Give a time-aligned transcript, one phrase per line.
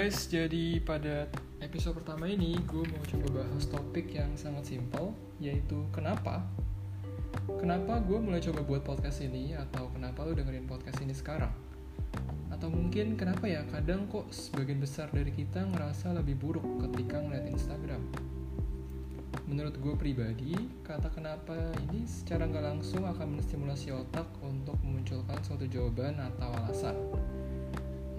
[0.00, 1.28] guys, jadi pada
[1.60, 6.40] episode pertama ini gue mau coba bahas topik yang sangat simpel, yaitu kenapa?
[7.60, 11.52] Kenapa gue mulai coba buat podcast ini, atau kenapa lo dengerin podcast ini sekarang?
[12.48, 17.44] Atau mungkin kenapa ya kadang kok sebagian besar dari kita ngerasa lebih buruk ketika ngeliat
[17.52, 18.00] Instagram?
[19.52, 25.68] Menurut gue pribadi, kata kenapa ini secara nggak langsung akan menstimulasi otak untuk memunculkan suatu
[25.68, 26.96] jawaban atau alasan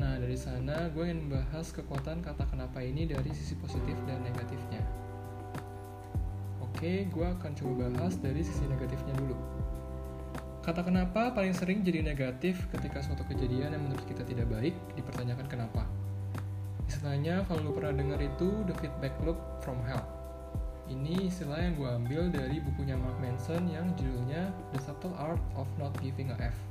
[0.02, 4.82] Nah, dari sana gue ingin membahas kekuatan kata kenapa ini dari sisi positif dan negatifnya.
[6.58, 9.38] Oke, gue akan coba bahas dari sisi negatifnya dulu.
[10.66, 15.46] Kata kenapa paling sering jadi negatif ketika suatu kejadian yang menurut kita tidak baik dipertanyakan
[15.46, 15.86] kenapa.
[16.90, 20.02] Istilahnya kalau lu pernah dengar itu the feedback loop from hell.
[20.90, 25.70] Ini istilah yang gue ambil dari bukunya Mark Manson yang judulnya The Subtle Art of
[25.78, 26.71] Not Giving a F.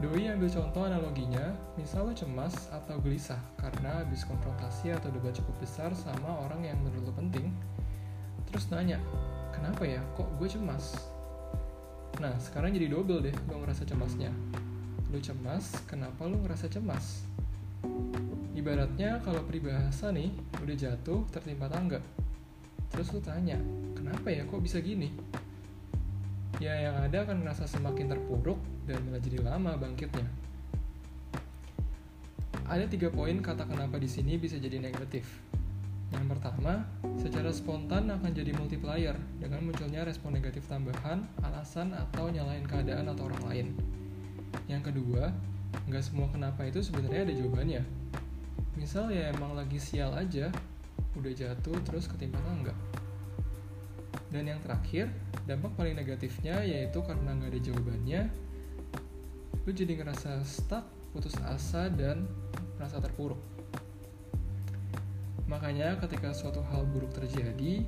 [0.00, 5.52] Doi ambil contoh analoginya, misal lo cemas atau gelisah karena habis konfrontasi atau debat cukup
[5.60, 7.52] besar sama orang yang menurut lo penting,
[8.48, 8.96] terus nanya,
[9.52, 10.96] kenapa ya kok gue cemas?
[12.16, 14.32] Nah, sekarang jadi double deh lo ngerasa cemasnya.
[15.12, 17.28] Lo cemas, kenapa lo ngerasa cemas?
[18.56, 20.32] Ibaratnya kalau peribahasa nih,
[20.64, 22.00] udah jatuh tertimpa tangga.
[22.88, 23.60] Terus lo tanya,
[23.92, 25.12] kenapa ya kok bisa gini?
[26.58, 28.58] Ya yang ada akan merasa semakin terpuruk
[28.90, 30.26] dan malah jadi lama bangkitnya.
[32.66, 35.26] Ada tiga poin kata kenapa di sini bisa jadi negatif.
[36.10, 36.86] Yang pertama,
[37.22, 43.30] secara spontan akan jadi multiplier dengan munculnya respon negatif tambahan, alasan, atau nyalain keadaan atau
[43.30, 43.66] orang lain.
[44.66, 45.30] Yang kedua,
[45.86, 47.82] nggak semua kenapa itu sebenarnya ada jawabannya.
[48.74, 50.50] Misal ya emang lagi sial aja,
[51.14, 52.74] udah jatuh terus ketimpa tangga.
[54.30, 55.10] Dan yang terakhir,
[55.46, 58.20] dampak paling negatifnya yaitu karena nggak ada jawabannya,
[59.66, 62.30] lu jadi ngerasa stuck, putus asa, dan
[62.78, 63.38] merasa terpuruk.
[65.50, 67.82] Makanya ketika suatu hal buruk terjadi,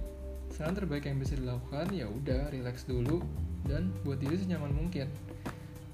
[0.51, 3.23] saran terbaik yang bisa dilakukan ya udah relax dulu
[3.65, 5.07] dan buat diri senyaman mungkin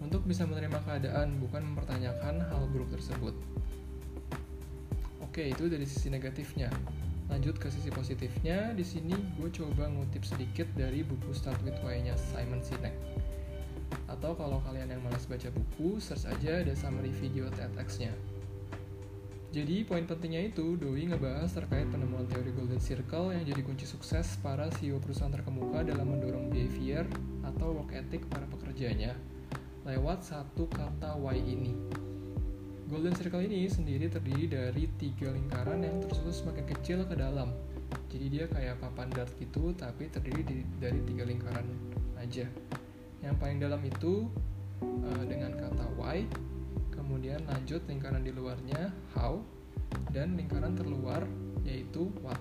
[0.01, 3.37] untuk bisa menerima keadaan bukan mempertanyakan hal buruk tersebut.
[5.21, 6.73] Oke, itu dari sisi negatifnya.
[7.29, 12.17] Lanjut ke sisi positifnya, di sini gue coba ngutip sedikit dari buku Start With Why-nya
[12.17, 12.97] Simon Sinek.
[14.09, 18.13] Atau kalau kalian yang malas baca buku, search aja ada summary video TEDx-nya.
[19.49, 24.37] Jadi poin pentingnya itu, Doi ngebahas terkait penemuan teori Golden Circle yang jadi kunci sukses
[24.45, 27.09] para CEO perusahaan terkemuka dalam mendorong behavior
[27.45, 29.17] atau work ethic para pekerjanya
[29.89, 31.73] lewat satu kata why ini.
[32.89, 37.53] Golden Circle ini sendiri terdiri dari tiga lingkaran yang tersusun semakin kecil ke dalam.
[38.09, 41.69] Jadi dia kayak papan dart gitu, tapi terdiri di, dari tiga lingkaran
[42.17, 42.49] aja.
[43.21, 44.33] Yang paling dalam itu
[44.81, 46.25] uh, dengan kata why,
[46.97, 49.45] kemudian lanjut lingkaran di luarnya how,
[50.09, 51.29] dan lingkaran terluar
[51.69, 52.41] yaitu what.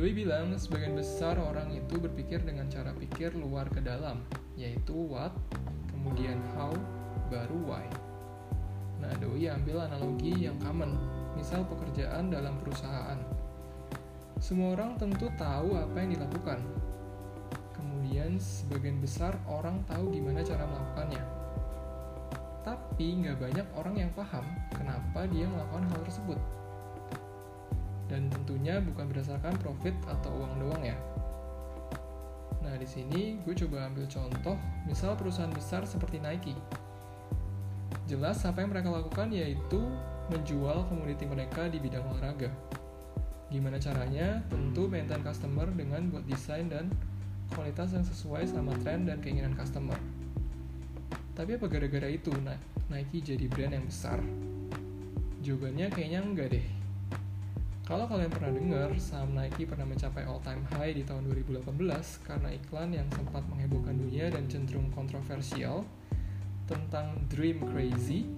[0.00, 4.24] Doi bilang sebagian besar orang itu berpikir dengan cara pikir luar ke dalam,
[4.56, 5.36] yaitu what,
[5.92, 6.72] kemudian how,
[7.28, 8.07] baru why.
[8.98, 10.98] Nah, Doi ambil analogi yang common,
[11.38, 13.18] misal pekerjaan dalam perusahaan.
[14.42, 16.58] Semua orang tentu tahu apa yang dilakukan.
[17.74, 21.22] Kemudian, sebagian besar orang tahu gimana cara melakukannya.
[22.66, 24.44] Tapi, nggak banyak orang yang paham
[24.74, 26.38] kenapa dia melakukan hal tersebut.
[28.10, 30.98] Dan tentunya bukan berdasarkan profit atau uang doang ya.
[32.66, 36.56] Nah, di sini gue coba ambil contoh, misal perusahaan besar seperti Nike
[38.08, 39.76] Jelas apa yang mereka lakukan yaitu
[40.32, 42.48] menjual komoditi mereka di bidang olahraga.
[43.52, 44.40] Gimana caranya?
[44.48, 46.88] Tentu maintain customer dengan buat desain dan
[47.52, 50.00] kualitas yang sesuai sama tren dan keinginan customer.
[51.36, 52.32] Tapi apa gara-gara itu
[52.88, 54.24] Nike jadi brand yang besar?
[55.44, 56.66] Jawabannya kayaknya enggak deh.
[57.84, 61.72] Kalau kalian pernah dengar, saham Nike pernah mencapai all time high di tahun 2018
[62.24, 65.84] karena iklan yang sempat menghebohkan dunia dan cenderung kontroversial,
[66.68, 68.28] tentang Dream Crazy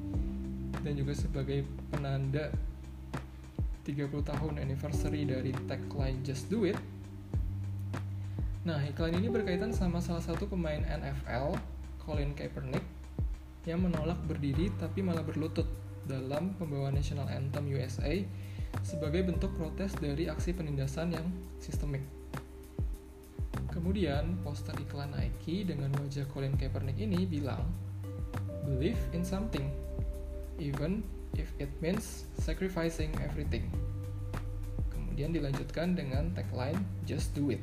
[0.80, 2.48] dan juga sebagai penanda
[3.84, 6.78] 30 tahun anniversary dari tagline Just Do It.
[8.62, 11.58] Nah, iklan ini berkaitan sama salah satu pemain NFL,
[12.04, 12.84] Colin Kaepernick,
[13.66, 15.66] yang menolak berdiri tapi malah berlutut
[16.06, 18.20] dalam pembawaan National Anthem USA
[18.86, 21.26] sebagai bentuk protes dari aksi penindasan yang
[21.58, 22.04] sistemik.
[23.70, 27.64] Kemudian, poster iklan Nike dengan wajah Colin Kaepernick ini bilang,
[28.66, 29.68] believe in something,
[30.60, 31.04] even
[31.38, 33.68] if it means sacrificing everything.
[34.90, 37.62] Kemudian dilanjutkan dengan tagline Just Do It.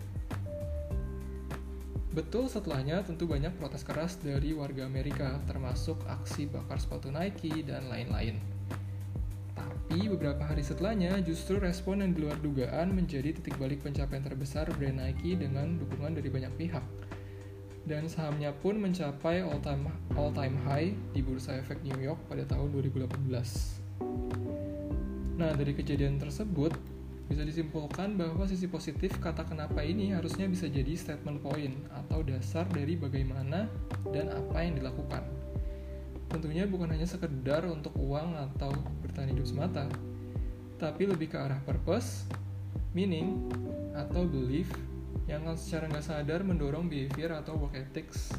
[2.18, 7.86] Betul setelahnya tentu banyak protes keras dari warga Amerika termasuk aksi bakar sepatu Nike dan
[7.94, 8.42] lain-lain.
[9.54, 14.66] Tapi beberapa hari setelahnya justru respon yang di luar dugaan menjadi titik balik pencapaian terbesar
[14.76, 16.82] brand Nike dengan dukungan dari banyak pihak.
[17.88, 19.88] Dan sahamnya pun mencapai all time
[20.20, 23.08] all time high di Bursa Efek New York pada tahun 2018.
[25.40, 26.76] Nah, dari kejadian tersebut
[27.32, 32.68] bisa disimpulkan bahwa sisi positif kata kenapa ini harusnya bisa jadi statement point atau dasar
[32.68, 33.72] dari bagaimana
[34.12, 35.24] dan apa yang dilakukan.
[36.28, 39.88] Tentunya bukan hanya sekedar untuk uang atau bertahan hidup semata,
[40.76, 42.28] tapi lebih ke arah purpose,
[42.92, 43.48] meaning,
[43.96, 44.68] atau belief
[45.28, 48.32] yang secara nggak sadar mendorong behavior atau work ethics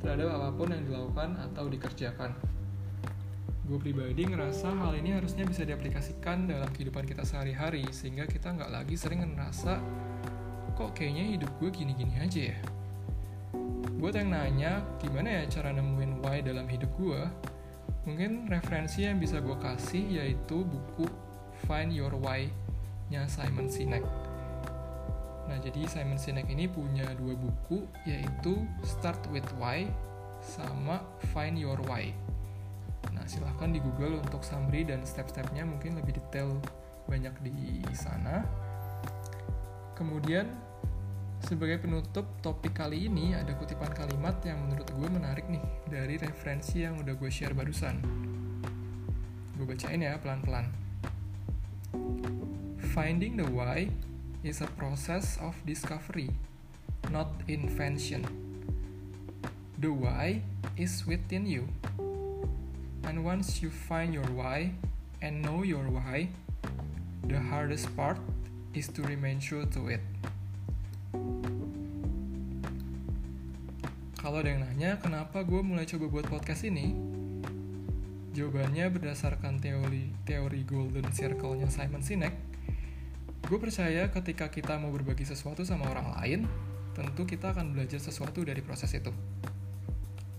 [0.00, 2.32] terhadap apa pun yang dilakukan atau dikerjakan.
[3.68, 8.72] Gue pribadi ngerasa hal ini harusnya bisa diaplikasikan dalam kehidupan kita sehari-hari sehingga kita nggak
[8.72, 9.78] lagi sering ngerasa
[10.74, 12.58] kok kayaknya hidup gue gini-gini aja ya?
[14.00, 17.20] Buat yang nanya gimana ya cara nemuin why dalam hidup gue
[18.08, 21.04] mungkin referensi yang bisa gue kasih yaitu buku
[21.68, 22.48] Find Your Why
[23.12, 24.29] nya Simon Sinek
[25.50, 29.90] nah jadi Simon Sinek ini punya dua buku yaitu Start With Why
[30.38, 31.02] sama
[31.34, 32.14] Find Your Why
[33.10, 36.54] nah silahkan di google untuk summary dan step-stepnya mungkin lebih detail
[37.10, 38.46] banyak di sana
[39.98, 40.46] kemudian
[41.40, 46.84] sebagai penutup topik kali ini ada kutipan kalimat yang menurut gue menarik nih dari referensi
[46.84, 47.96] yang udah gue share barusan.
[49.56, 50.68] Gue bacain ya pelan-pelan.
[52.92, 53.88] Finding the why
[54.40, 56.32] is a process of discovery,
[57.12, 58.24] not invention.
[59.76, 60.42] The why
[60.76, 61.68] is within you.
[63.04, 64.72] And once you find your why
[65.20, 66.32] and know your why,
[67.28, 68.16] the hardest part
[68.72, 70.04] is to remain true to it.
[74.20, 76.92] Kalau ada yang nanya kenapa gue mulai coba buat podcast ini,
[78.36, 82.36] jawabannya berdasarkan teori teori Golden Circle-nya Simon Sinek.
[83.50, 86.40] Gue percaya ketika kita mau berbagi sesuatu sama orang lain,
[86.94, 89.10] tentu kita akan belajar sesuatu dari proses itu.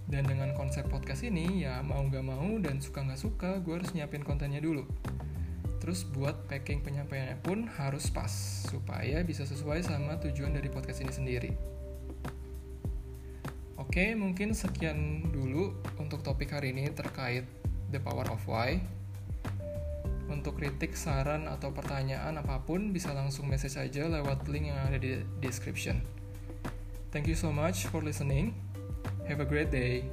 [0.07, 3.91] Dan dengan konsep podcast ini, ya mau gak mau dan suka gak suka, gue harus
[3.91, 4.87] nyiapin kontennya dulu.
[5.83, 8.31] Terus buat packing penyampaiannya pun harus pas,
[8.71, 11.51] supaya bisa sesuai sama tujuan dari podcast ini sendiri.
[13.75, 17.43] Oke, mungkin sekian dulu untuk topik hari ini terkait
[17.91, 19.00] The Power of Why.
[20.31, 24.95] Untuk kritik, saran, atau pertanyaan apa pun bisa langsung message aja lewat link yang ada
[24.95, 25.99] di description.
[27.11, 28.55] Thank you so much for listening.
[29.27, 30.07] Have a great day.